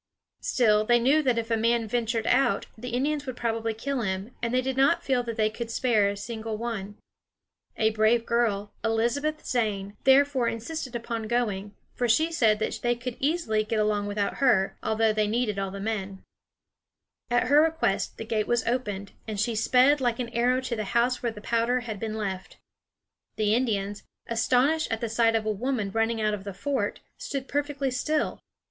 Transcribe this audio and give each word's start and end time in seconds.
Still, 0.41 0.83
they 0.83 0.97
knew 0.97 1.21
that 1.21 1.37
if 1.37 1.51
a 1.51 1.55
man 1.55 1.87
ventured 1.87 2.25
out, 2.25 2.65
the 2.75 2.89
Indians 2.89 3.27
would 3.27 3.37
probably 3.37 3.75
kill 3.75 4.01
him, 4.01 4.31
and 4.41 4.51
they 4.51 4.63
did 4.63 4.75
not 4.75 5.03
feel 5.03 5.21
that 5.21 5.37
they 5.37 5.51
could 5.51 5.69
spare 5.69 6.09
a 6.09 6.17
single 6.17 6.57
one. 6.57 6.97
A 7.77 7.91
brave 7.91 8.25
girl, 8.25 8.71
Elizabeth 8.83 9.45
Zane, 9.45 9.95
therefore 10.03 10.47
insisted 10.47 10.95
upon 10.95 11.27
going, 11.27 11.75
for 11.93 12.09
she 12.09 12.31
said 12.31 12.57
they 12.57 12.95
could 12.95 13.15
easily 13.19 13.63
get 13.63 13.79
along 13.79 14.07
without 14.07 14.37
her, 14.37 14.75
although 14.81 15.13
they 15.13 15.27
needed 15.27 15.59
all 15.59 15.69
the 15.69 15.79
men. 15.79 16.23
[Illustration: 17.29 17.29
Elizabeth 17.29 17.29
Zane 17.29 17.29
brings 17.29 17.29
Powder.] 17.29 17.37
At 17.37 17.47
her 17.47 17.61
request, 17.91 18.17
the 18.17 18.35
gate 18.35 18.47
was 18.47 18.75
opened, 18.75 19.11
and 19.27 19.39
she 19.39 19.53
sped 19.53 20.01
like 20.01 20.17
an 20.17 20.29
arrow 20.29 20.61
to 20.61 20.75
the 20.75 20.97
house 20.97 21.21
where 21.21 21.31
the 21.31 21.41
powder 21.41 21.81
had 21.81 21.99
been 21.99 22.17
left. 22.17 22.57
The 23.35 23.53
Indians, 23.53 24.01
astonished 24.25 24.91
at 24.91 24.99
the 24.99 25.09
sight 25.09 25.35
of 25.35 25.45
a 25.45 25.51
woman 25.51 25.91
running 25.91 26.19
out 26.19 26.33
of 26.33 26.43
the 26.43 26.55
fort, 26.55 27.01
stood 27.19 27.47
perfectly 27.47 27.91
still. 27.91 28.41